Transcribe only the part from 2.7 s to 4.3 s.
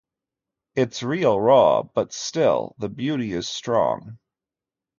the beauty is strong.